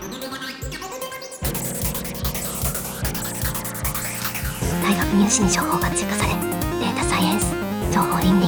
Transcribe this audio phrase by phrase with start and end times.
[0.00, 0.08] 大
[4.96, 6.32] 学入試に情報が追加され
[6.80, 7.52] データサイエンス
[7.92, 8.46] 情報倫理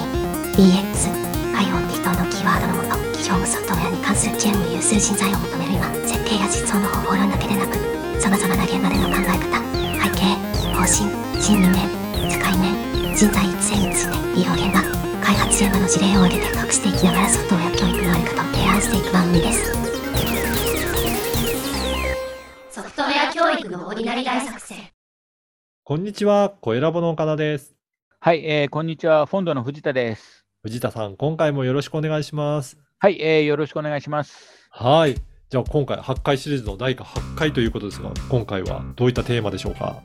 [0.57, 1.13] DX
[1.53, 7.77] IoT 等のキーワードのもと企業務ソフトウェアに関する知恵を有する人材を求める今設計や実装の方法論だけでなく
[8.19, 9.45] さまざまな現場での考え方
[10.01, 10.33] 背景
[10.73, 11.85] 方針心理面
[12.33, 12.73] 使い面
[13.15, 14.81] 人材育成について医療現場
[15.21, 18.62] 開発現場の事例を挙げて隠していきながらソフトウェア教育のあり方を提
[24.03, 24.79] 育のオーディナリ大作戦。
[25.85, 27.75] こんにちは、声ラボの岡田です。
[28.21, 29.27] はい、えーこんにちは。
[29.27, 30.45] フォンドの藤田です。
[30.63, 32.79] 藤田さん、今回もよろしくお願いします。
[32.99, 34.69] はい、えーよろしくお願いします。
[34.71, 35.15] はい。
[35.51, 40.03] じゃあ今回、8回シリーズの第8回ということですが、今回はどういったテーマでしょうか？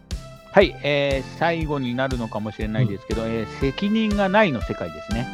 [0.51, 5.25] はい、えー最後になるのかもしれないですけど、えー責任がないの世界ですね。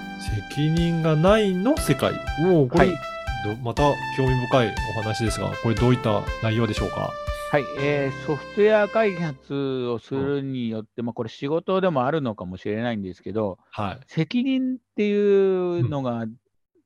[0.49, 2.13] 責任がないの世界。
[2.45, 2.97] おお、これ、はい
[3.45, 3.83] どまた
[4.15, 7.11] 興味深いお話ですが、これどういった内容でしょうか？
[7.53, 9.53] はい、えーソフトウェア開発
[9.85, 13.99] をするによって、まあ、これ仕事でもあるのかもしれないんですけど、はい。
[14.07, 16.25] 責任っていうのが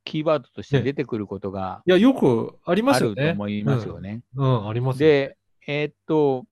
[0.03, 3.21] キーワードとして出てくることがいや、よくありまあすよね。
[3.21, 4.23] ると思いますよね。
[4.35, 4.59] うん。
[4.59, 4.99] うん、あります。
[4.99, 6.43] で、えーっと、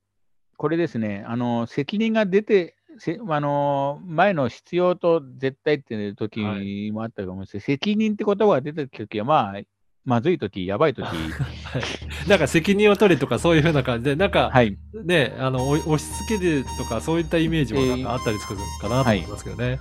[0.56, 9.62] これですね、あの責任が出て、せあの前の必要と絶対っていう時はいもあったかもしれないですけど、責任って言葉が出てきた時は、まあ、
[10.06, 11.04] まずい時、やばい時。
[11.10, 12.30] はい。
[12.30, 19.80] なんか責任を取れとかそういうふうな感じで、なんか、はい、ね、あのお押し付けるとかそういったイメージもなんかあったりするかなと思いますけどね。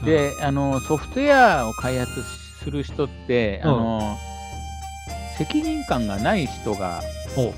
[0.00, 0.06] うん。
[0.06, 2.22] であの、ソフトウェアを開発
[2.62, 4.16] する人って、あの
[5.36, 7.02] 責任感がない人が
[7.36, 7.52] お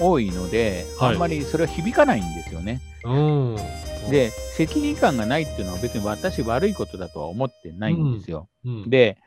[0.00, 1.14] 多いので、はい。
[1.14, 2.80] あんまりそれは響かないんですよね。
[3.04, 3.56] うん。
[4.10, 8.48] で、責任感がないっていうのは別に私悪いことだとは思ってないんですよ。
[8.64, 9.18] うん、で、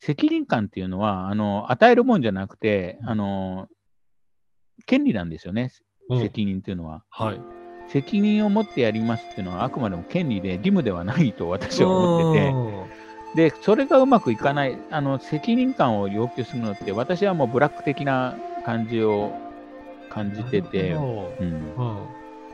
[0.00, 3.68] 責任感っていうのは、あの与えるもんじゃなくて、あの
[4.86, 5.72] 権利なんですよね、
[6.10, 6.20] うん。
[6.20, 7.04] 責任っていうのは。
[7.10, 7.40] はい。
[7.88, 12.86] 責任を持ってやりますっていうのは、あくまでも権利で義務ではないと私は思って
[13.36, 19.32] て、で、それがうまくいかない、あの責任感を要求するのって、私はもうブラック的な感じを
[20.08, 22.06] 感じてて、うん、どうん。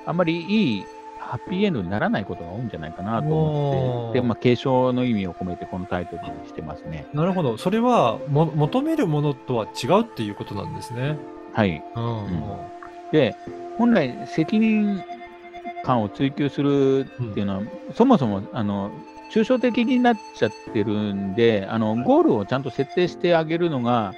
[0.06, 0.84] あんまりいい
[1.20, 7.06] ハッピーエンドにならないことが多いんじゃないかなと思って、で、まあ、継承の意味を込めてこのタイトルにしてますね。
[7.12, 7.56] なるほど。
[7.58, 11.16] それはも求めるものとは違うっていうことなんですね。
[11.52, 11.82] はい。
[11.94, 12.24] うん。
[12.24, 12.80] うん
[13.12, 13.34] で、
[13.76, 15.02] 本来、責任
[15.84, 17.62] 感を追求するっていうのは、
[17.94, 18.90] そもそもあの
[19.32, 24.14] 抽象的になっちゃってるんであの、ゴールをちゃんと設定してあげるのが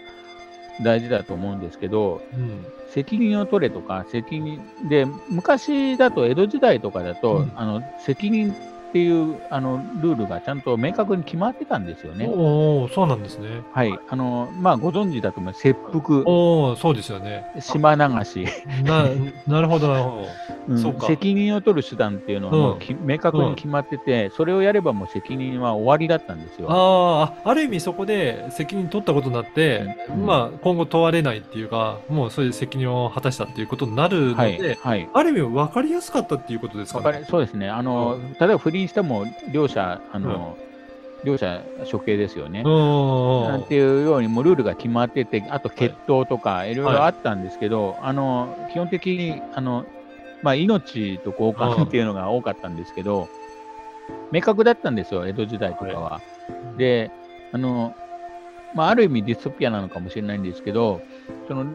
[0.81, 2.66] 大事だと思うんですけど、うん。
[2.88, 8.55] 責任を取れとか、責任で、昔だと、江戸時代とかだと、うんあの責任
[8.93, 12.27] っていうあのルールがちゃんと明確に決まってたんですよね。
[12.27, 13.62] おお、そうなんですね。
[13.72, 17.50] はいあのまあ、ご存知だと思います、切腹、おお、そうですよね。
[17.59, 18.47] 島流し。
[18.84, 19.09] な、
[19.47, 20.27] なるほど、なるほ
[21.00, 26.64] 責任を取る手段っていうのはもううんき、明確に決まってて、それをやればもう責任は終わりだったんですど。
[26.64, 26.70] よ。
[26.70, 35.08] ああ、ある意味そこで責任取ったことになって、うんまあ今後問われないっていうか、もうそういう責任を果たしたっていうことになるのはい、で、はい。
[35.12, 37.20] ある意味分かりやすかったっていうことですかね。
[37.20, 37.68] りそうですね。
[37.68, 40.56] あの、うん例えば不倫しても、両者、あの、
[41.24, 42.62] 両者処刑ですよね。
[42.64, 43.48] うん。
[43.48, 49.84] なんていうようにもうルールが決まってて、あと決闘とかいろいろあったんですけど、あの基本的にあの、
[50.42, 53.28] まあ、命と交換っていうのが多かったんですけど、
[54.30, 56.20] 明確だったんですよ、江戸時代とかは。
[56.76, 57.10] で、
[57.53, 57.94] あの
[58.75, 61.03] まあ、ある意味ディストピアなのかもしれないんですけど、
[61.48, 61.66] その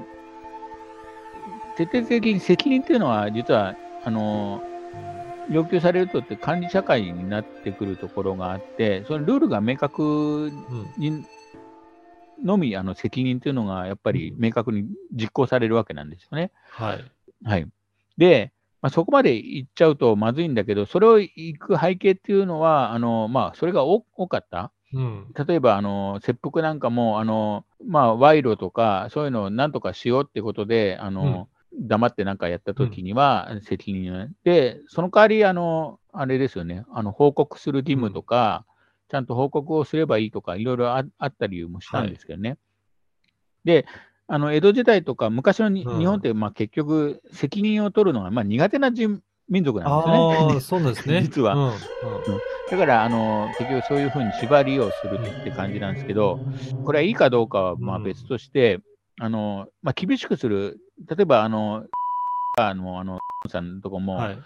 [1.78, 4.64] 徹底的に責任っていうのは、実はあの
[5.50, 10.54] 要求されるとって管理社会になってくるところがあって、そのルールが明確うん
[10.98, 11.26] に
[12.44, 16.52] のみあの責任というのがやっぱり明確に実行されるわけなんですよね。
[16.70, 17.06] はい。
[17.44, 17.68] はい、
[18.18, 18.52] で、
[18.82, 24.72] まあ、そこまで行っちゃうとまずいんだけど、それを行く背景っていうのは、あのまあ、それが多多かった？
[24.94, 25.34] うん。
[25.48, 31.50] 例えばあの切腹なんかもあの、まあ、賄賂とかそういうのをなんとかしようってことであの、
[31.80, 38.66] 黙ってなんかやった時には責任を、でその代わりあのあれですよねあの報告する義務とか、
[39.10, 42.58] ちゃんと報告をすればいいとかいろいろああったりもしたんですけどね。
[43.64, 43.86] で
[44.28, 46.00] あの江戸時代とか昔のに、うん。
[46.00, 50.60] 日本ってまあ結局責任を取るのがまあ苦手な人民族なんですよね。
[50.60, 51.22] そうですね。
[51.24, 51.56] 実は。
[51.56, 51.64] うん。
[51.64, 51.72] うん。
[52.70, 56.40] だからあの結局そういうふうに縛りをするって感じなんですけど、
[56.84, 58.04] これはいいかどうかはまあうん。
[58.04, 58.80] 別として、
[59.20, 60.78] あのまあ、厳しくする、
[61.08, 61.86] 例えばあの、
[62.60, 63.20] あの、あの
[63.50, 64.40] さんのとこも、はい。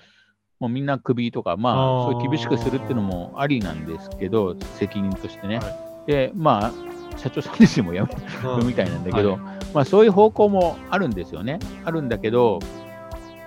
[0.60, 5.58] もうみんなクビとか、まあ、そういう厳しくするっていうのもありなんですけど、責任としてね。
[5.58, 5.64] は
[6.06, 8.12] で、まあ、社長さん自身もやめ
[8.48, 8.60] うん。
[8.60, 11.60] る みたいなんだけど、はいまあ、そういう方向もあるんですよね。
[11.86, 12.60] あるんだけど、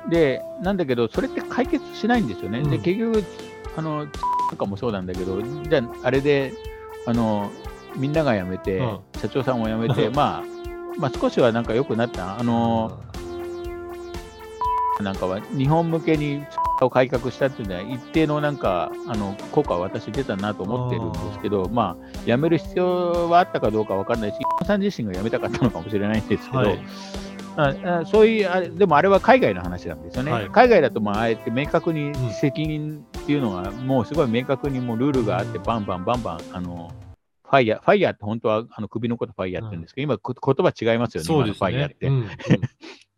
[0.08, 2.60] で、なんだけど、それって解決しないんですよね。
[2.60, 3.24] うんで、結局、
[3.76, 4.06] あの、
[4.50, 6.52] とかもそうなんだけど、じゃあ、あれで、
[7.06, 7.50] あの、
[7.96, 10.42] みんなが辞めて、うん社長さんも辞めて、 まあ、
[10.98, 12.38] まあ、少しはなんか良くなった。
[12.38, 12.98] あの、
[15.00, 16.44] なんかは日本向けに
[16.82, 26.78] を改革したっていうのは、一定のなんか、あの効果は私出たなと思ってるんですけど、まあ、辞める必要はあったかどうかわからないし、伊さん自身が辞めたかったのかもしれないんですけど、はい
[27.56, 30.32] ああそういうあれ、でもあれは海外の話なんですよね。
[30.32, 36.90] はい海外だと、まあ、あえて明確にうん責任っていうのが、もうすごい明確にもうルールがあって、バンバンバンバン、あの、
[37.44, 41.58] ファイヤー、ファイヤーって本当はあの首のことファイヤーって言うんですけど、今こ言葉違いますよね、今のそうですね。
[41.58, 42.06] ファイヤーって。
[42.08, 42.28] うんうん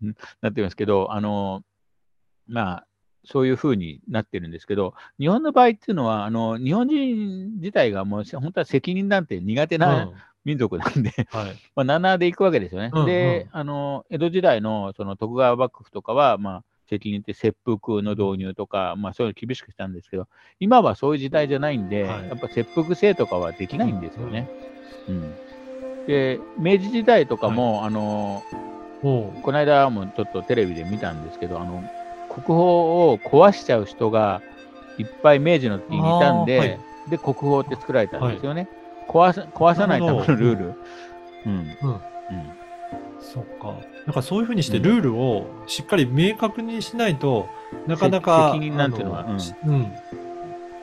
[0.43, 1.62] なってるんですけど、あの、
[2.47, 2.87] まあ、
[3.26, 10.08] そういうふうになってるんですけど、日本の場合っていうのは、あの日本人自体がもう本当は責任なんて苦手な
[10.44, 11.56] 民族なんで、はい。
[11.75, 12.90] まあ、7で行くわけですよね。
[12.93, 13.06] うんうん。
[13.06, 20.29] で、あの、江戸時代のその徳川幕府とかは、まあ、責任って切腹の導入とか、まあ、そういうの厳しくしたんですけど、
[20.61, 22.29] 今はそういう時代じゃないんで、はい。
[22.29, 24.49] やっぱ切腹制とかはできないんですよね。
[25.08, 25.34] うん
[26.06, 28.43] で、明治時代とかも、あの、
[29.02, 29.32] おう。
[29.43, 31.82] この間もちょっとテレビで見たんですけど、あの
[32.37, 34.43] 国宝を壊しちゃう人が
[34.99, 38.69] いっぱい明治の時にいたんで、はいで、国宝って作られたんですよね。
[39.09, 40.75] 壊さ壊さないためのルール。
[41.47, 41.77] うん。
[41.83, 41.91] うん。
[41.91, 42.00] うん
[43.21, 43.75] そっか。
[44.06, 47.49] なんかそういうふうにしてルールをしっかり明確にしないと、
[47.87, 49.37] なかなか、責任なんていうのはあ
[49.67, 49.93] うん。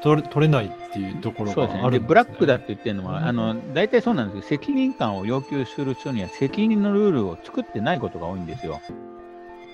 [0.01, 1.77] 取れ取れないっていうところそうですね。
[1.77, 2.07] で、があるんですね。
[2.07, 8.81] ブラックだって言ってるのは、あの、大体そうなんですけど、責任感を要求する人には責任のルールを作ってないことが多いんですよ。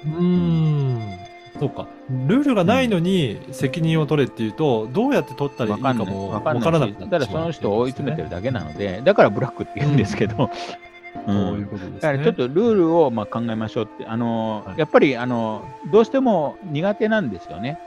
[0.06, 1.39] うーん。
[1.60, 1.88] そうか。
[2.28, 5.94] ルールがないのに責任を取れっていうと、どうやって取ったらいいか。
[5.94, 10.50] もわわからなくなってしまうその人を追い詰めてるだけなので、だからブラックって言うんですけど、
[11.28, 12.00] うんそういうことですね。
[12.00, 17.78] だからちょっとルールをまあ考えましょうって、あのはいやっぱりあのどうしても苦手なんですよね。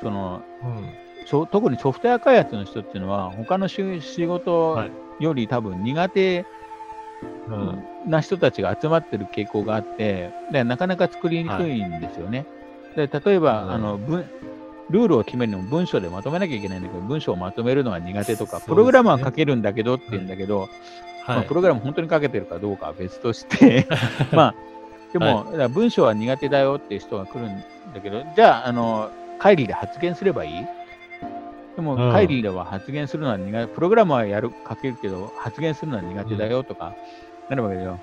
[0.00, 6.44] そのうん特にソフトウェア開発の人っていうのは、他の仕仕事はいより多分苦手
[7.48, 12.46] うんな人たちが集まってる傾向があって、でなかなか作りにくいんですよね。
[12.96, 13.70] で例えば、うん。
[13.72, 14.24] あの文
[14.88, 20.68] ルールを決めるのも文章でまとめなきゃいけないんだけど、文章をまとめるのが苦手とか、プログラムは書けるんだけどって言うんだけど、
[21.26, 21.54] まあ、はいプ。
[21.54, 23.86] ログラム本当に書けてるかどうかは別として、
[24.32, 24.54] まあ、
[25.12, 27.64] でも、はだから文章は苦手だよっていう人が来るん
[27.94, 30.66] だけど、じゃあ、あの会議で発言すればいい？
[31.74, 32.12] でも、うん。
[32.12, 36.94] 会議では発言するのは苦手、プログラムはやる書けるけど、発言するのは苦手だよとか、
[37.48, 37.98] なるわけだよ。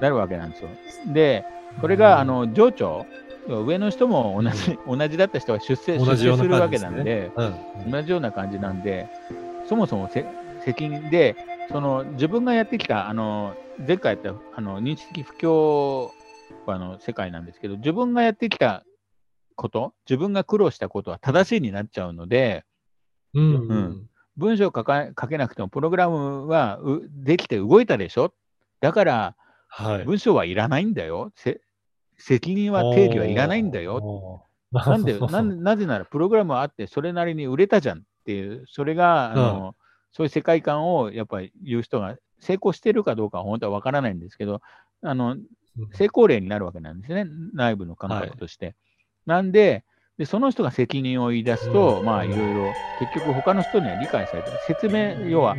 [0.00, 0.68] なるわけなんですよ。
[1.06, 1.44] で、
[1.80, 3.04] これが、あの上長、
[3.48, 9.08] 上の人も同じ同じだった人が出世出世するわけなんで、うん同じような感じなんで、
[9.68, 10.24] そもそもせ
[10.64, 11.36] 責任で、
[11.70, 13.54] その自分がやってきた、あの
[13.86, 16.10] 前回やったあの認知的不協
[16.66, 18.84] 和の世界なんですけど、自分がやってきた
[19.56, 22.64] こと、自分が苦労したことは正しいになっちゃうので、
[23.34, 24.08] うんううんん。
[24.36, 28.32] 文章を書か書けなくても、プログラムはうできて動いたでしょ？
[28.80, 29.36] だから、
[29.68, 30.04] はい。
[30.04, 31.30] 文章はいらないんだよ。
[32.16, 34.42] せ責任は定義はいらないんだよ。
[34.72, 39.76] なんで、 なんなぜならプログラムはあって、それなりに売れたじゃんっていう、それが、あの
[40.12, 44.60] そういう世界観をやっぱり言う人が成功してるかどうかは本当は分からないんですけど、
[45.02, 45.36] あの
[45.92, 48.74] 成功例になるわけなんですね、内部の感覚として。
[49.26, 49.84] なんで
[50.18, 54.58] で、その人が責任を言い出すと、うんまあいろいろ、結局他の人には理解されてる。
[54.58, 55.56] 説明、要は、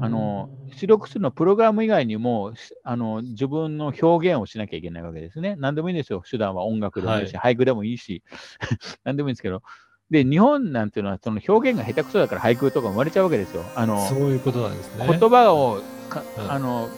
[0.00, 5.56] あの出力するのプログラム以外にもしあの自分の表現をしなきゃいけないわけですね。
[5.58, 6.22] 何でもいいんですよ。
[6.28, 8.22] 手段は音楽でもいいし、俳句でもいいし、
[9.04, 9.62] 何でもいいんですけど。
[10.10, 13.62] で、日本なんていうのはその表現が下手くそだから俳句とか生まれちゃうわけですよ。
[13.74, 15.06] あのそういうことなんですね。
[15.06, 16.88] 言葉をか、うんあの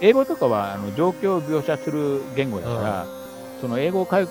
[0.00, 3.06] 英語とかはあの状況を描写する言語だから、
[3.60, 4.28] その英語を書く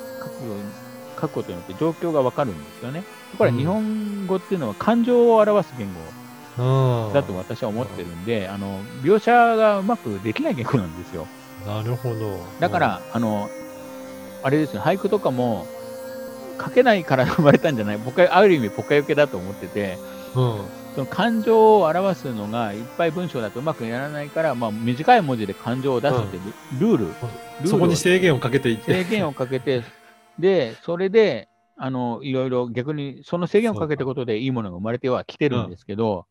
[1.20, 3.04] 書くことによって状況がわかるんですよね。
[3.32, 6.25] ところがうん日本語っていうのは感情を表す言語うん
[6.58, 11.28] だと私は思ってるんで、あの描写がうまくできない言語なんですよ。
[11.66, 12.38] なるほど。
[12.60, 13.50] だから、あの、
[14.44, 15.66] あれですよ、俳句とかも
[16.64, 19.98] 書けないから生まれたんじゃない、僕はある意味ポカヨケだと思ってて、
[20.36, 26.38] うん、その感情を表すのがいっぱい文章だとうまくやらないから、まあ、短い文字で感情を出すって
[26.80, 29.04] ル,、ルール、ルールそこをに制限をかけていって。
[29.04, 29.84] 制限をかけて、
[30.38, 36.26] で、それで、あの、いろいろ逆にその制限をかけたことでいいものが生まれてはきてるんですけど、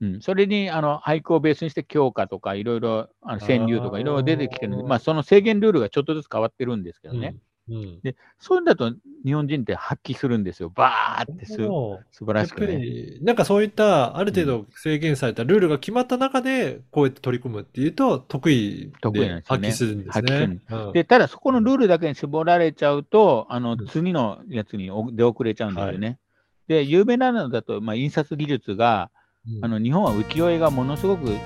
[0.00, 7.28] うん、それにあの俳句をベースにして教科とかいろいろあの川柳とかいろいろ出てきてるんで、まあその制限ルールがちょっとずつ変わってるんですけどね。
[7.28, 7.40] うん
[7.70, 8.00] うん。
[8.02, 8.92] で、そういうんだと
[9.24, 10.70] 日本人って発揮するんですよ。
[10.70, 12.78] バーってす素晴らしくね。
[12.78, 20.58] り、なんかそういったある程度制限されたルールが決まった中で、こうやって取り組むっていうと、得意で発揮するんですね。
[20.70, 26.18] うんで、ただそこのルールだけに絞られちゃうと、あのうん次のやつにお出遅れちゃうんですよね。
[26.66, 29.19] で、有名なのだと、まあ、印刷技術が、うん
[29.62, 31.36] あの日本は浮世絵がものすごく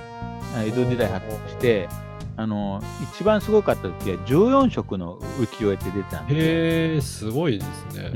[0.55, 1.89] あ江戸時代発達して、
[2.37, 2.83] あの
[3.15, 6.43] 一番すごかった時は14色の浮世絵って出てたんですよ。
[6.43, 8.11] へえ、すごいですね。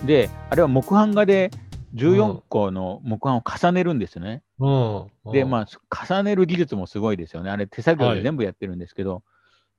[0.00, 1.50] うん、で、あれは木版画で
[1.94, 4.42] 14個の木版を重ねるんですよね。
[4.58, 5.32] うん。
[5.32, 7.50] で、あ、まあ、重ねる技術もすごいですよね。
[7.50, 9.22] あれ、手作業はいで全部やってるんですけど、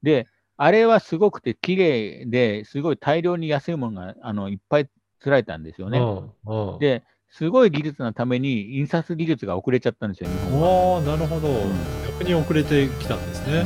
[0.04, 6.00] で、あれはすごくて綺麗ですごい大量に安いものがあのいっぱい作られたんですよね。
[6.00, 6.74] うん。
[6.74, 10.70] うん、で、すごい技術のために印刷技術が遅れちゃったんですよ、日本は。
[10.94, 11.48] わあ、なるほど。
[11.50, 11.72] ん
[12.08, 13.66] 逆に遅れてきたんですね。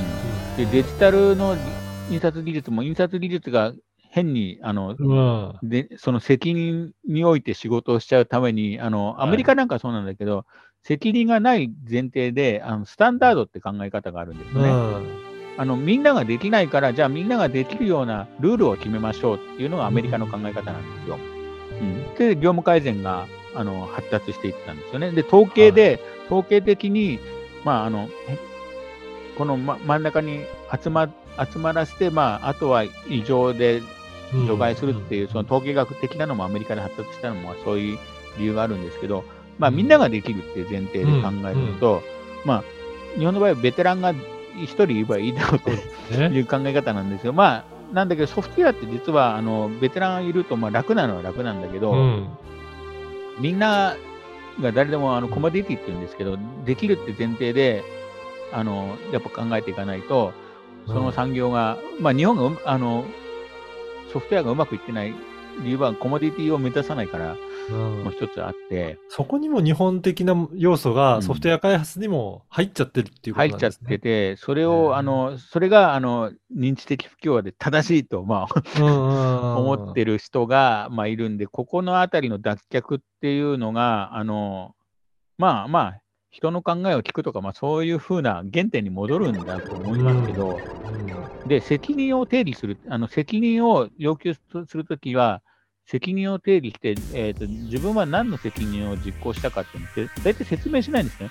[0.57, 1.55] で、デジタルの
[2.09, 3.73] 印刷技術も印刷技術が
[4.09, 5.49] 変にあの、うん。
[5.61, 5.69] うん。
[5.69, 10.45] で、その責任において仕事をしちゃうために、あの、はいアメリカなんかそうなんだけど、
[10.83, 14.71] 責任がない前提で、あのスタンダードって考え方があるんですよね。
[15.57, 21.19] あのみんなができないから、じゃあみんなができるようなルールを決めましょうっていうのがアメリカの考え方なんですよ。
[21.79, 25.11] うん、で、業務改善があの発達していったんですよね。
[25.11, 27.19] で、統計で、統計的に、
[27.63, 28.37] まあ、あの、へ
[29.37, 30.41] この、ま、真ん中に
[30.81, 33.81] 集ま集まらせて、まあ、あとは異常で
[34.33, 37.99] うん除外するっていう、その統計学的なのもアメリカで発達したのもそういう
[38.37, 39.25] 理由があるんですけど、
[39.59, 42.01] まあ、みんなができるっていう前提で考えると、
[42.45, 42.63] まあ、
[43.17, 44.13] 日本の場合はベテランが
[44.55, 46.29] 一人いればいいだろうとね。
[46.33, 47.33] いう考え方なんですよ。
[47.33, 52.27] まあ、なんだけど、ソフトウェアって実は、あの、ベテランがいると、まあ、楽なのは楽なんだけど、うん。
[53.39, 53.95] みんな
[54.61, 57.83] が誰でも、あの、コモディティって言うんですけど、できるって前提で、
[58.51, 60.33] あの、やっぱ考えていかないと、
[60.87, 63.05] その産業が、まあ、日本がう、あの、
[64.11, 65.13] ソフトウェアがうまくいってない
[65.63, 70.95] 理由は、コモディティを目指さないから、うんもう一つあって、そこにも日本的な要素うん。
[70.95, 73.89] がソフトウェア開発にも入っちゃってるっていうこと入っちゃっなんですね。
[73.89, 74.97] てて、それうを、ん。
[74.97, 84.75] あの、それが、あの、認知的不協和で正しいと、まあ、思思ってる人が、まあ、いるんで、ここのあたりの脱却っていうのが、あの、
[85.37, 90.63] まあまあ、人の考えを聞くとか、まあ、そういうふうな原点に戻るんだと思いますけど、
[91.45, 95.41] で、責任を定義する、あの責任を要求するときは、
[95.85, 101.29] 責任を定義して、えーと、自分は何の責任を実行したかっていうのって、大体説明しないんですね。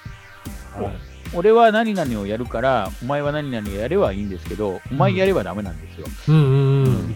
[0.74, 6.06] はい俺は何々をやるから、お前は何々をやればいいんですけど、お前やればダメなんですよ。
[6.28, 7.08] うんうんうん。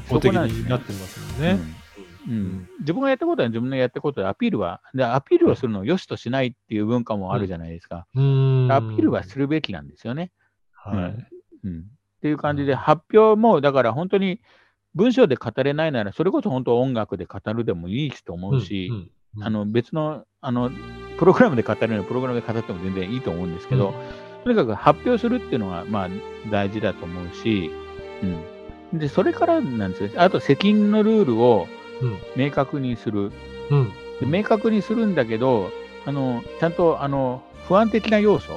[0.47, 1.51] になってますもんね。
[1.53, 1.85] うん
[2.27, 8.07] うん自分がやったことは自分のやったことでアピールは、でアピールをするのを良しとしないっていう文化もあるじゃないですか。
[8.15, 10.31] うんアピールはするべきなんですよね。
[10.73, 11.29] はい。
[11.65, 11.83] うん、っ
[12.23, 14.41] ていう感じで、発表も、だから本当に
[14.95, 19.45] 文章で語れないなら、それこそ本当音楽で語るでもいいと思うし、うんうん。
[19.45, 20.71] あの別のあの
[21.19, 23.95] プログラムで語るのはプログラムで語っても全然いいと思うんですけど、
[24.45, 26.09] とにかく発表するっていうのがまあ
[26.51, 27.71] 大事だと思うし、
[28.93, 30.11] うん、でそれからなんですよ。
[30.17, 31.67] あと責任のルールを
[32.03, 32.19] うん。
[32.37, 33.31] 明確にする。
[33.71, 33.93] うん。
[34.21, 35.71] で明確にするんだけど、
[36.07, 38.53] あのちゃんとあの不安的な要素、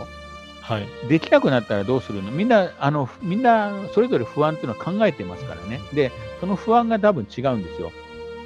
[0.67, 0.87] はい。
[1.07, 2.29] できなくなったらどうするの？
[2.29, 5.79] みんな、あのみんなそれぞれ不安っていうのは考えてますからね。
[5.93, 7.91] で、その不安が多分違うんですよ。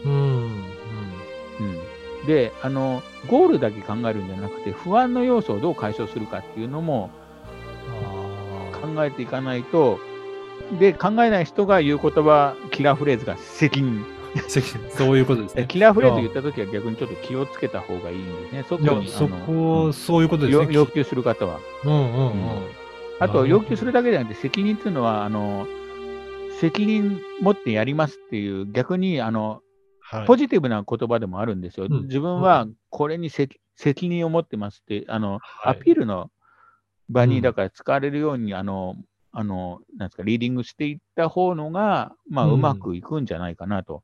[0.06, 0.20] うんうん
[2.22, 7.10] うん、であの、ゴールだけ考えるんじゃなくて、不安の要素をどう解消するかっていうのも
[7.90, 10.00] あ考えていかないと、
[10.80, 14.06] で、考えない人が言う言葉、キラーフレーズが責任。
[14.90, 15.64] そういうことですね。
[15.64, 18.64] でキラーフレーズ言ったときは逆にちょっと気をつけた方がいいんですね。
[18.64, 19.02] そあの
[19.46, 20.66] こ、そういうことですね。
[20.66, 21.60] よ要求する方は。
[21.84, 22.34] うんうんうん。
[23.20, 25.68] あと、要求するだけじゃなくて、責任っていうのは、あの、
[26.60, 29.62] 責任持ってやりますっていう、逆に、あの、
[30.04, 31.88] はいポジティブな言葉でもあるんですよ。
[31.90, 36.30] うん自分はこれに責責任を持ってますって、あの、はいアピールの
[37.08, 38.96] 場うんに、だから使われるように、あの、
[39.32, 44.04] あの、なんですか、リーディングしていった方のが、まあ、うんうまくいくんじゃないかなと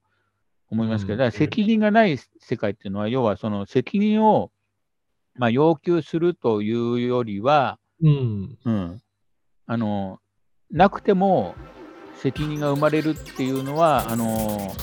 [0.69, 4.51] 思いますけど、うんだから責任がない世界っていうのは、要はその責任を、
[5.35, 8.57] まあ、要求するというよりは、うん。
[8.63, 9.01] うん、
[9.65, 10.19] あの
[10.71, 11.55] なくても
[12.15, 14.75] 責任が生まれるっていうのはあの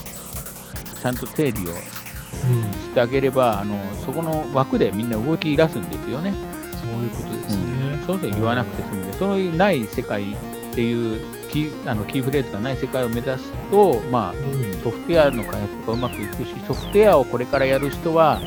[1.00, 2.72] ちゃんと定理をうん。
[2.72, 6.32] してあげればあのそこの枠でみんな動き出すんですよね。
[6.72, 8.02] そういうことですね。
[8.06, 10.36] そうそう言わなくて済むんで、そういうない世界っ
[10.74, 14.74] ていうキーあのキーフレーズがない世界を目指すと、まあ、うん。
[14.82, 18.40] ソフトウェアの開発とかうまくいくし、ソフトウェアをこれからやる人は、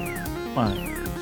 [0.53, 0.73] まあ、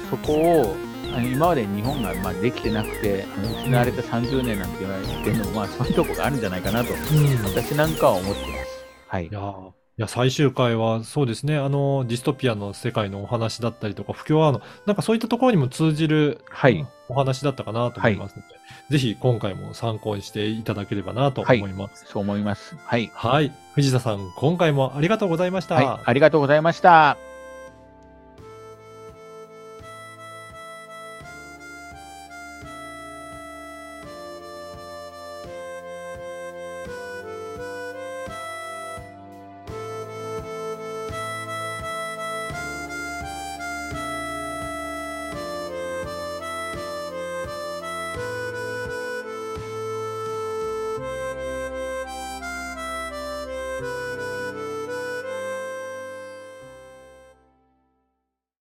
[0.10, 0.76] そこを
[1.16, 3.26] 今まで日本がまあできてなくて、
[3.64, 7.46] 失われた30年なんて言われてるのも、まあ、そういうとこがあるんじゃないかなと、うん。
[7.46, 8.86] 私なんかは思ってます。
[9.08, 9.30] はい
[9.98, 10.02] い。
[10.02, 16.86] や最終回はそうですねあのディストピアの世界のお話だったりとか不協和音のなんかそういったところにも通じるはい。
[17.08, 18.48] お話だったかなと思いますので、
[18.90, 22.06] ぜひ今回も参考にしていただければなと思います。
[22.08, 22.76] そう思います。
[22.78, 23.12] はい。
[23.14, 25.76] はい、藤田さん今回もありがとうございました。
[25.76, 26.04] はい。
[26.04, 27.35] ありがとうございました。